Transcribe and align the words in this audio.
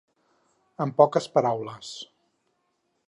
Amb 0.85 0.95
poques 1.01 1.29
paraules. 1.35 1.93